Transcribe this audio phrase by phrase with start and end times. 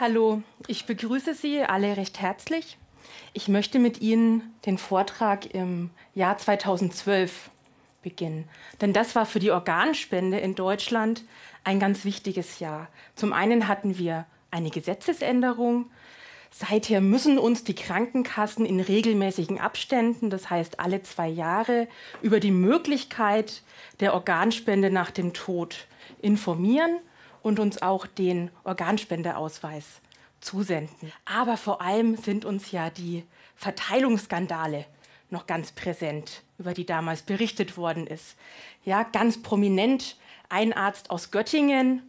[0.00, 2.78] Hallo, ich begrüße Sie alle recht herzlich.
[3.34, 7.50] Ich möchte mit Ihnen den Vortrag im Jahr 2012
[8.00, 8.48] beginnen.
[8.80, 11.24] Denn das war für die Organspende in Deutschland
[11.64, 12.88] ein ganz wichtiges Jahr.
[13.14, 15.90] Zum einen hatten wir eine Gesetzesänderung.
[16.50, 21.88] Seither müssen uns die Krankenkassen in regelmäßigen Abständen, das heißt alle zwei Jahre,
[22.22, 23.62] über die Möglichkeit
[24.00, 25.86] der Organspende nach dem Tod
[26.22, 27.00] informieren
[27.42, 30.00] und uns auch den Organspendeausweis
[30.40, 31.12] zusenden.
[31.24, 33.24] Aber vor allem sind uns ja die
[33.56, 34.86] Verteilungsskandale
[35.30, 38.36] noch ganz präsent, über die damals berichtet worden ist.
[38.84, 40.16] Ja, ganz prominent
[40.48, 42.02] ein Arzt aus Göttingen,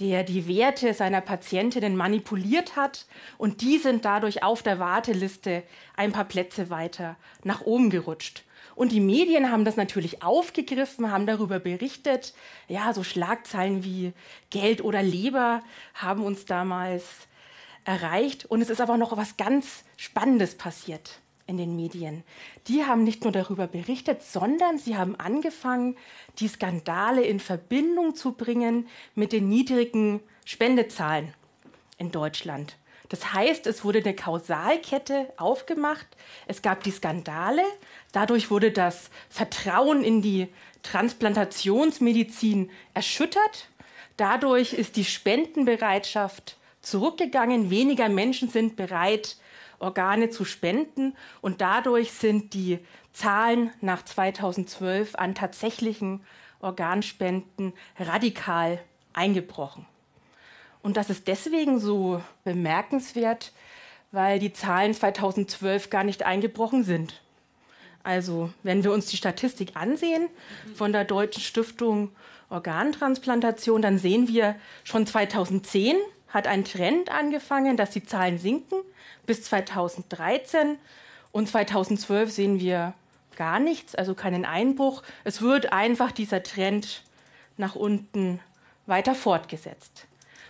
[0.00, 3.06] der die Werte seiner Patientinnen manipuliert hat
[3.38, 5.62] und die sind dadurch auf der Warteliste
[5.96, 8.42] ein paar Plätze weiter nach oben gerutscht.
[8.74, 12.34] Und die Medien haben das natürlich aufgegriffen, haben darüber berichtet.
[12.68, 14.12] Ja, so Schlagzeilen wie
[14.50, 15.62] Geld oder Leber
[15.94, 17.04] haben uns damals
[17.84, 18.44] erreicht.
[18.46, 22.24] Und es ist aber noch was ganz Spannendes passiert in den Medien.
[22.68, 25.96] Die haben nicht nur darüber berichtet, sondern sie haben angefangen,
[26.38, 31.34] die Skandale in Verbindung zu bringen mit den niedrigen Spendezahlen
[31.98, 32.76] in Deutschland.
[33.14, 36.04] Das heißt, es wurde eine Kausalkette aufgemacht,
[36.48, 37.62] es gab die Skandale,
[38.10, 40.48] dadurch wurde das Vertrauen in die
[40.82, 43.68] Transplantationsmedizin erschüttert,
[44.16, 49.36] dadurch ist die Spendenbereitschaft zurückgegangen, weniger Menschen sind bereit,
[49.78, 52.80] Organe zu spenden und dadurch sind die
[53.12, 56.24] Zahlen nach 2012 an tatsächlichen
[56.58, 58.80] Organspenden radikal
[59.12, 59.86] eingebrochen.
[60.84, 63.52] Und das ist deswegen so bemerkenswert,
[64.12, 67.22] weil die Zahlen 2012 gar nicht eingebrochen sind.
[68.02, 70.28] Also wenn wir uns die Statistik ansehen
[70.74, 72.10] von der Deutschen Stiftung
[72.50, 75.96] Organtransplantation, dann sehen wir schon 2010
[76.28, 78.80] hat ein Trend angefangen, dass die Zahlen sinken
[79.24, 80.76] bis 2013
[81.32, 82.92] und 2012 sehen wir
[83.36, 85.02] gar nichts, also keinen Einbruch.
[85.24, 87.04] Es wird einfach dieser Trend
[87.56, 88.40] nach unten
[88.84, 90.06] weiter fortgesetzt.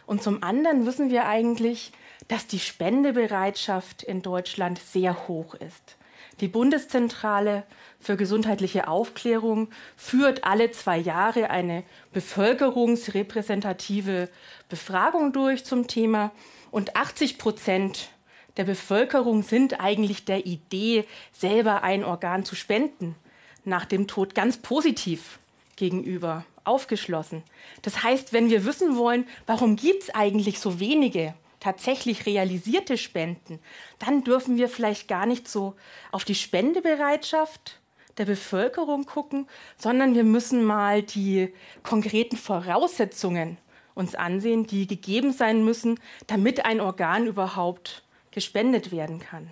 [0.06, 1.92] Und zum anderen wissen wir eigentlich,
[2.28, 5.96] dass die Spendebereitschaft in Deutschland sehr hoch ist.
[6.40, 7.64] Die Bundeszentrale
[8.00, 14.28] für gesundheitliche Aufklärung führt alle zwei Jahre eine bevölkerungsrepräsentative
[14.68, 16.32] Befragung durch zum Thema
[16.70, 18.10] und 80 Prozent
[18.56, 23.16] der Bevölkerung sind eigentlich der Idee, selber ein Organ zu spenden,
[23.64, 25.38] nach dem Tod ganz positiv
[25.76, 27.42] gegenüber aufgeschlossen.
[27.82, 33.58] Das heißt, wenn wir wissen wollen, warum gibt es eigentlich so wenige tatsächlich realisierte Spenden,
[33.98, 35.74] dann dürfen wir vielleicht gar nicht so
[36.12, 37.80] auf die Spendebereitschaft
[38.18, 39.48] der Bevölkerung gucken,
[39.78, 41.52] sondern wir müssen mal die
[41.82, 43.58] konkreten Voraussetzungen
[43.94, 49.48] uns ansehen, die gegeben sein müssen, damit ein Organ überhaupt gespendet werden kann.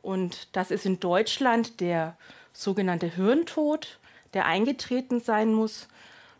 [0.00, 2.16] Und das ist in Deutschland der
[2.52, 4.00] sogenannte Hirntod,
[4.34, 5.88] der eingetreten sein muss.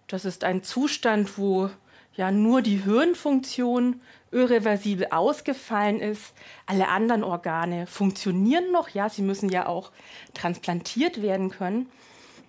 [0.06, 1.70] Das ist ein Zustand, wo
[2.14, 6.32] ja nur die Hirnfunktion irreversibel ausgefallen ist.
[6.66, 8.88] Alle anderen Organe funktionieren noch.
[8.91, 9.91] Ja, sie müssen ja auch
[10.34, 11.88] transplantiert werden können.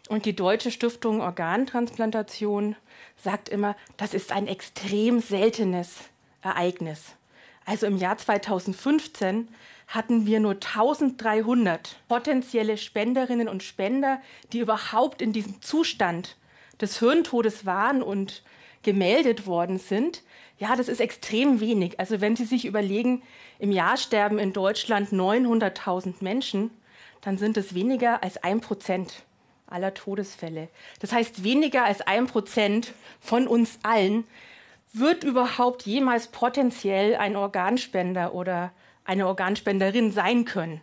[0.09, 2.75] Und die Deutsche Stiftung Organtransplantation
[3.15, 5.95] sagt immer, das ist ein extrem seltenes
[6.41, 7.15] Ereignis.
[7.65, 9.47] Also im Jahr 2015
[9.93, 14.19] hatten wir nur 1300 potenzielle Spenderinnen und Spender,
[14.51, 16.35] die überhaupt in diesem Zustand
[16.81, 18.41] des Hirntodes waren und
[18.81, 20.23] gemeldet worden sind.
[20.57, 21.99] Ja, das ist extrem wenig.
[21.99, 23.21] Also wenn Sie sich überlegen,
[23.59, 26.71] im Jahr sterben in Deutschland 900.000 Menschen,
[27.21, 29.23] dann sind es weniger als ein Prozent
[29.67, 30.69] aller Todesfälle.
[31.01, 34.23] Das heißt, weniger als ein Prozent von uns allen
[34.91, 38.71] wird überhaupt jemals potenziell ein Organspender oder
[39.05, 40.81] eine Organspenderin sein können.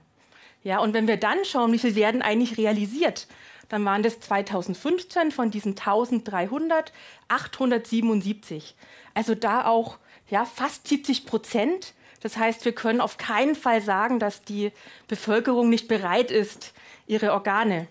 [0.63, 3.27] Ja, und wenn wir dann schauen, wie viel werden eigentlich realisiert,
[3.69, 6.93] dann waren das 2015 von diesen 1300
[7.29, 8.75] 877.
[9.15, 11.95] Also da auch ja, fast 70 Prozent.
[12.21, 14.73] Das heißt, wir können auf keinen Fall sagen, dass die
[15.09, 16.75] Bevölkerung nicht bereit ist,
[17.07, 17.87] ihre Organe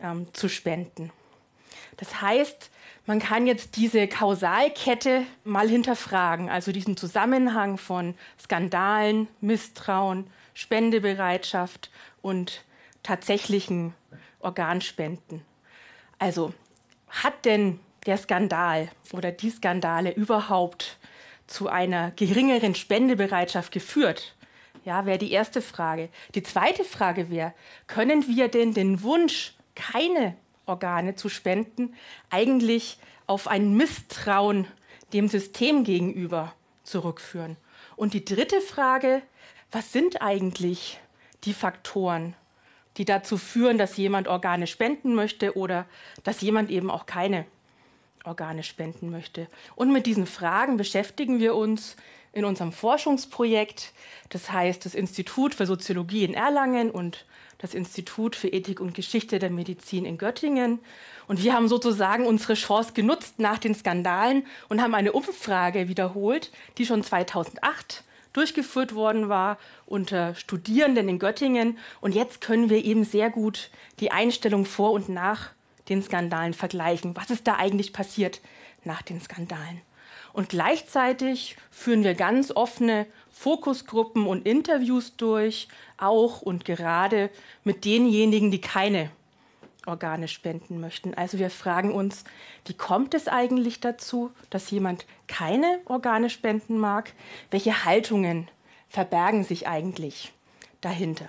[0.00, 1.10] ähm, zu spenden.
[1.96, 2.70] Das heißt,
[3.06, 11.90] man kann jetzt diese Kausalkette mal hinterfragen, also diesen Zusammenhang von Skandalen, Misstrauen, Spendebereitschaft
[12.22, 12.64] und
[13.02, 13.94] tatsächlichen
[14.40, 15.42] Organspenden.
[16.18, 16.54] Also
[17.08, 20.98] hat denn der Skandal oder die Skandale überhaupt
[21.46, 24.34] zu einer geringeren Spendebereitschaft geführt?
[24.84, 26.08] Ja, wäre die erste Frage.
[26.34, 27.54] Die zweite Frage wäre,
[27.86, 30.36] können wir denn den Wunsch, keine
[30.66, 31.94] Organe zu spenden,
[32.30, 34.66] eigentlich auf ein Misstrauen
[35.12, 37.56] dem System gegenüber zurückführen?
[37.96, 39.22] Und die dritte Frage,
[39.70, 41.00] was sind eigentlich
[41.44, 42.34] die Faktoren,
[42.96, 45.86] die dazu führen, dass jemand Organe spenden möchte oder
[46.22, 47.46] dass jemand eben auch keine
[48.24, 49.48] Organe spenden möchte.
[49.74, 51.96] Und mit diesen Fragen beschäftigen wir uns
[52.34, 53.92] in unserem Forschungsprojekt.
[54.28, 57.24] Das heißt, das Institut für Soziologie in Erlangen und
[57.58, 60.80] das Institut für Ethik und Geschichte der Medizin in Göttingen.
[61.26, 66.52] Und wir haben sozusagen unsere Chance genutzt nach den Skandalen und haben eine Umfrage wiederholt,
[66.76, 71.78] die schon 2008 durchgeführt worden war unter Studierenden in Göttingen.
[72.00, 73.70] Und jetzt können wir eben sehr gut
[74.00, 75.50] die Einstellung vor und nach
[75.88, 77.16] den Skandalen vergleichen.
[77.16, 78.40] Was ist da eigentlich passiert
[78.84, 79.80] nach den Skandalen?
[80.34, 87.30] Und gleichzeitig führen wir ganz offene Fokusgruppen und Interviews durch, auch und gerade
[87.62, 89.10] mit denjenigen, die keine
[89.86, 91.14] Organe spenden möchten.
[91.14, 92.24] Also wir fragen uns,
[92.66, 97.12] wie kommt es eigentlich dazu, dass jemand keine Organe spenden mag?
[97.52, 98.50] Welche Haltungen
[98.88, 100.32] verbergen sich eigentlich
[100.80, 101.28] dahinter?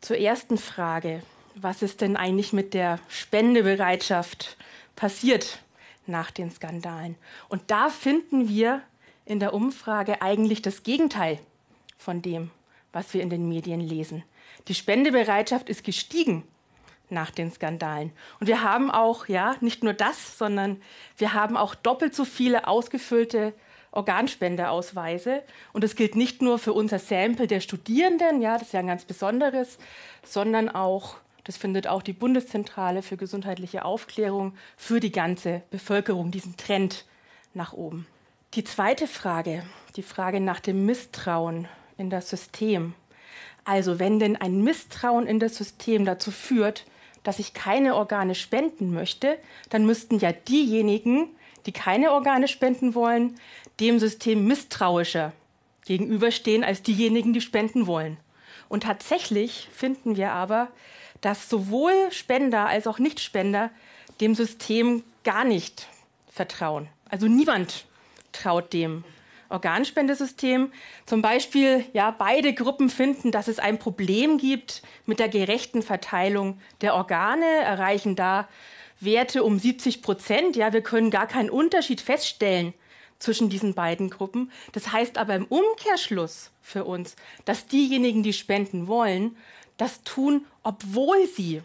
[0.00, 1.22] Zur ersten Frage,
[1.54, 4.56] was ist denn eigentlich mit der Spendebereitschaft
[4.96, 5.58] passiert
[6.06, 7.16] nach den Skandalen?
[7.48, 8.82] Und da finden wir
[9.24, 11.38] in der Umfrage eigentlich das Gegenteil
[11.96, 12.50] von dem,
[12.92, 14.22] was wir in den Medien lesen.
[14.68, 16.44] Die Spendebereitschaft ist gestiegen
[17.10, 18.12] nach den Skandalen.
[18.40, 20.80] Und wir haben auch, ja, nicht nur das, sondern
[21.16, 23.54] wir haben auch doppelt so viele ausgefüllte
[23.92, 25.42] Organspendeausweise.
[25.72, 28.86] Und das gilt nicht nur für unser Sample der Studierenden, ja, das ist ja ein
[28.86, 29.78] ganz besonderes,
[30.24, 36.56] sondern auch, das findet auch die Bundeszentrale für gesundheitliche Aufklärung für die ganze Bevölkerung, diesen
[36.56, 37.04] Trend
[37.52, 38.06] nach oben.
[38.54, 39.64] Die zweite Frage,
[39.96, 41.68] die Frage nach dem Misstrauen
[41.98, 42.94] in das System.
[43.64, 46.86] Also wenn denn ein Misstrauen in das System dazu führt,
[47.22, 49.38] dass ich keine Organe spenden möchte,
[49.70, 51.28] dann müssten ja diejenigen,
[51.66, 53.38] die keine Organe spenden wollen,
[53.80, 55.32] dem System misstrauischer
[55.86, 58.18] gegenüberstehen als diejenigen, die spenden wollen.
[58.68, 60.68] Und tatsächlich finden wir aber,
[61.24, 63.70] dass sowohl Spender als auch Nichtspender
[64.20, 65.88] dem System gar nicht
[66.30, 66.88] vertrauen.
[67.08, 67.86] Also niemand
[68.32, 69.04] traut dem
[69.48, 70.70] Organspendesystem.
[71.06, 76.60] Zum Beispiel, ja, beide Gruppen finden, dass es ein Problem gibt mit der gerechten Verteilung
[76.82, 78.46] der Organe, erreichen da
[79.00, 80.56] Werte um 70 Prozent.
[80.56, 82.74] Ja, wir können gar keinen Unterschied feststellen
[83.18, 84.52] zwischen diesen beiden Gruppen.
[84.72, 87.16] Das heißt aber im Umkehrschluss für uns,
[87.46, 89.36] dass diejenigen, die spenden wollen,
[89.76, 91.62] das tun, obwohl sie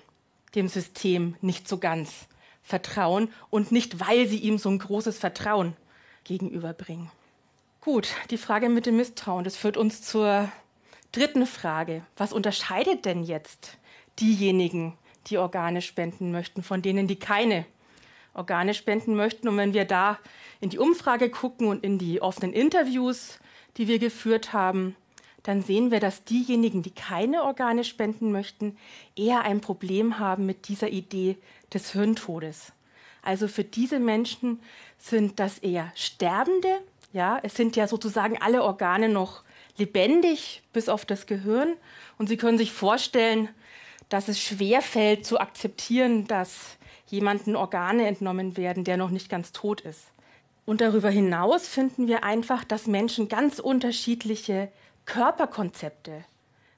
[0.56, 2.28] dem System nicht so ganz
[2.64, 5.76] vertrauen und nicht, weil sie ihm so ein großes Vertrauen
[6.24, 7.12] gegenüberbringen.
[7.82, 10.52] Gut, die Frage mit dem Misstrauen, das führt uns zur
[11.12, 12.04] dritten Frage.
[12.18, 13.78] Was unterscheidet denn jetzt
[14.20, 14.98] diejenigen,
[15.28, 17.66] die Organe spenden möchten, von denen, die keine
[18.34, 19.48] Organe spenden möchten?
[19.48, 20.20] Und wenn wir da
[20.60, 23.40] in die Umfrage gucken und in die offenen Interviews,
[23.78, 24.96] die wir geführt haben,
[25.44, 28.78] dann sehen wir, dass diejenigen, die keine Organe spenden möchten,
[29.16, 31.38] eher ein Problem haben mit dieser Idee
[31.74, 32.74] des Hirntodes.
[33.22, 34.60] Also für diese Menschen
[34.98, 36.82] sind das eher Sterbende,
[37.12, 39.44] ja, es sind ja sozusagen alle Organe noch
[39.78, 41.76] lebendig, bis auf das Gehirn.
[42.18, 43.50] Und Sie können sich vorstellen,
[44.10, 46.78] dass es schwer fällt zu akzeptieren, dass
[47.08, 50.12] jemanden Organe entnommen werden, der noch nicht ganz tot ist.
[50.66, 54.72] Und darüber hinaus finden wir einfach, dass Menschen ganz unterschiedliche
[55.10, 56.24] Körperkonzepte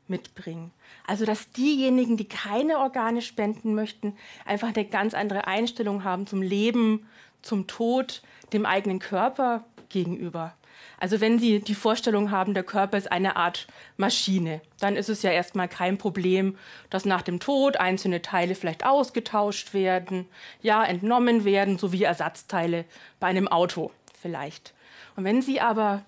[0.08, 0.72] mitbringen.
[1.06, 6.42] Also dass diejenigen, die keine Organe spenden möchten, einfach eine ganz andere Einstellung haben zum
[6.42, 7.08] Leben,
[7.42, 8.22] zum Tod,
[8.54, 10.54] dem eigenen Körper gegenüber.
[10.98, 15.24] Also wenn Sie die Vorstellung haben, der Körper ist eine Art Maschine, dann ist es
[15.24, 16.58] ja erstmal kein Problem,
[16.90, 20.26] dass nach dem Tod einzelne Teile vielleicht ausgetauscht werden,
[20.62, 22.86] ja, entnommen werden, so wie Ersatzteile
[23.20, 24.74] bei einem Auto vielleicht.
[25.16, 26.06] Und wenn Sie aber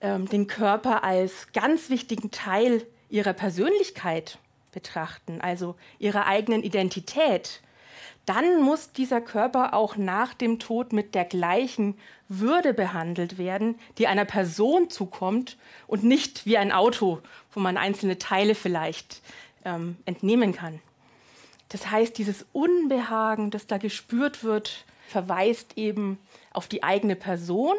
[0.00, 4.38] ähm, den Körper als ganz wichtigen Teil Ihrer Persönlichkeit
[4.72, 7.60] betrachten, also Ihrer eigenen Identität,
[8.26, 11.96] dann muss dieser Körper auch nach dem Tod mit der gleichen
[12.28, 17.20] Würde behandelt werden, die einer Person zukommt und nicht wie ein Auto,
[17.52, 19.22] wo man einzelne Teile vielleicht
[19.64, 20.80] ähm, entnehmen kann.
[21.70, 26.18] Das heißt, dieses Unbehagen, das da gespürt wird, verweist eben
[26.52, 27.76] auf die eigene Person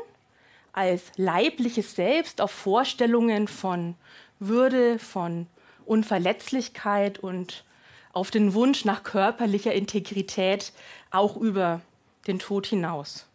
[0.73, 3.95] als leibliches Selbst, auf Vorstellungen von
[4.39, 5.47] Würde, von
[5.85, 7.63] Unverletzlichkeit und
[8.13, 10.73] auf den Wunsch nach körperlicher Integrität
[11.11, 11.81] auch über
[12.27, 13.25] den Tod hinaus.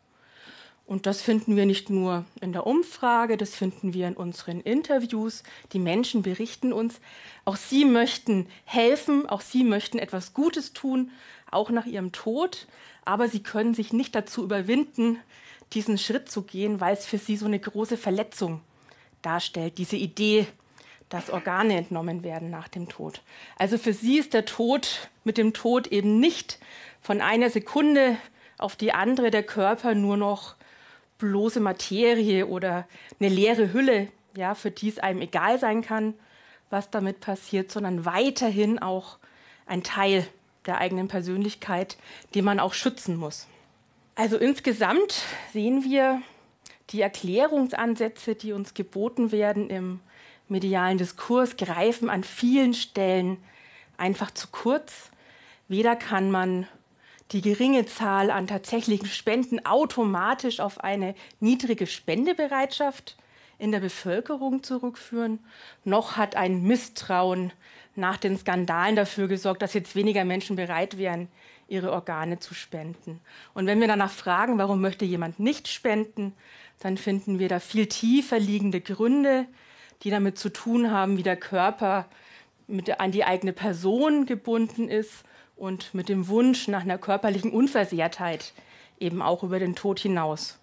[0.86, 5.42] Und das finden wir nicht nur in der Umfrage, das finden wir in unseren Interviews.
[5.72, 7.00] Die Menschen berichten uns,
[7.46, 11.10] auch sie möchten helfen, auch sie möchten etwas Gutes tun,
[11.50, 12.66] auch nach ihrem Tod,
[13.06, 15.18] aber sie können sich nicht dazu überwinden,
[15.72, 18.60] diesen Schritt zu gehen, weil es für sie so eine große Verletzung
[19.22, 20.46] darstellt, diese Idee,
[21.08, 23.22] dass Organe entnommen werden nach dem Tod.
[23.56, 26.58] Also für sie ist der Tod mit dem Tod eben nicht
[27.00, 28.16] von einer Sekunde
[28.58, 30.56] auf die andere der Körper nur noch
[31.18, 32.86] bloße Materie oder
[33.20, 36.14] eine leere Hülle, ja, für die es einem egal sein kann,
[36.70, 39.18] was damit passiert, sondern weiterhin auch
[39.66, 40.26] ein Teil
[40.66, 41.96] der eigenen Persönlichkeit,
[42.34, 43.46] den man auch schützen muss.
[44.16, 46.22] Also insgesamt sehen wir
[46.90, 50.00] die Erklärungsansätze, die uns geboten werden im
[50.48, 53.38] medialen Diskurs, greifen an vielen Stellen
[53.96, 55.10] einfach zu kurz.
[55.66, 56.68] Weder kann man
[57.32, 63.16] die geringe Zahl an tatsächlichen Spenden automatisch auf eine niedrige Spendebereitschaft
[63.58, 65.40] in der Bevölkerung zurückführen,
[65.84, 67.52] noch hat ein Misstrauen
[67.96, 71.28] nach den Skandalen dafür gesorgt, dass jetzt weniger Menschen bereit wären,
[71.68, 73.20] ihre Organe zu spenden.
[73.54, 76.32] Und wenn wir danach fragen, warum möchte jemand nicht spenden,
[76.80, 79.46] dann finden wir da viel tiefer liegende Gründe,
[80.02, 82.06] die damit zu tun haben, wie der Körper
[82.66, 85.24] mit, an die eigene Person gebunden ist
[85.56, 88.52] und mit dem Wunsch nach einer körperlichen Unversehrtheit
[88.98, 90.58] eben auch über den Tod hinaus.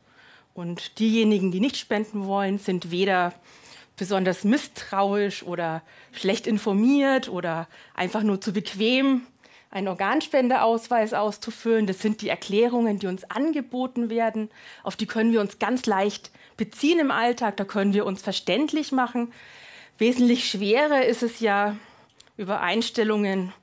[0.53, 3.33] Und diejenigen, die nicht spenden wollen, sind weder
[3.95, 5.81] besonders misstrauisch oder
[6.11, 9.21] schlecht informiert oder einfach nur zu bequem,
[9.71, 11.87] einen Organspendeausweis auszufüllen.
[11.87, 14.49] Das sind die Erklärungen, die uns angeboten werden.
[14.83, 17.57] Auf die können wir uns ganz leicht beziehen im Alltag.
[17.57, 19.33] Da können wir uns verständlich machen.
[19.97, 21.77] Wesentlich schwerer ist es ja,
[22.37, 23.53] über Einstellungen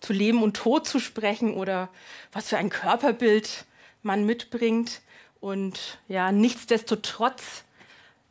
[0.00, 1.88] zu Leben und Tod zu sprechen oder
[2.32, 3.64] was für ein Körperbild
[4.02, 5.00] man mitbringt.
[5.40, 7.64] Und ja, nichtsdestotrotz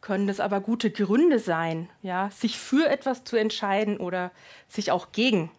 [0.02, 4.32] können das aber gute Gründe sein, ja, sich für etwas zu entscheiden oder
[4.68, 5.52] sich auch gegen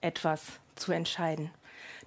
[0.00, 1.50] etwas zu entscheiden.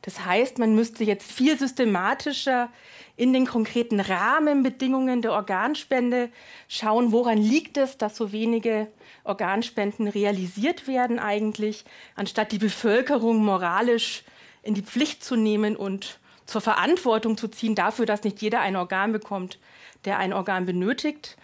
[0.02, 2.70] Das heißt, man müsste jetzt viel systematischer
[3.18, 6.30] in den konkreten Rahmenbedingungen der Organspende
[6.70, 8.88] schauen, woran liegt es, dass so wenige
[9.26, 11.84] Organspenden realisiert werden eigentlich,
[12.16, 14.24] anstatt die Bevölkerung moralisch
[14.64, 18.76] in die Pflicht zu nehmen und zur Verantwortung zu ziehen dafür, dass nicht jeder ein
[18.76, 19.60] Organ bekommt,
[20.06, 21.38] der ein Organ benötigt.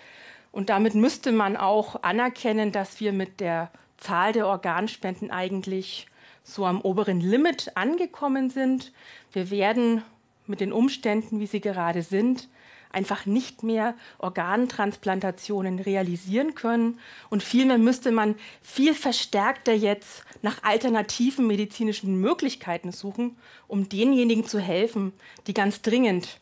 [0.51, 6.08] Und damit müsste man auch anerkennen, dass wir mit der Zahl der Organspenden eigentlich
[6.46, 8.94] so am oberen Limit angekommen sind.
[9.34, 10.04] Wir werden
[10.46, 12.48] mit den Umständen, wie sie gerade sind,
[12.92, 17.00] einfach nicht mehr Organtransplantationen realisieren können.
[17.30, 23.36] Und vielmehr müsste man viel verstärkter jetzt nach alternativen medizinischen Möglichkeiten suchen,
[23.68, 25.12] um denjenigen zu helfen,
[25.48, 26.40] die ganz dringend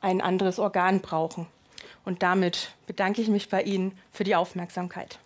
[0.00, 1.46] ein anderes Organ brauchen.
[2.04, 5.18] Und damit bedanke ich mich bei Ihnen für die Aufmerksamkeit.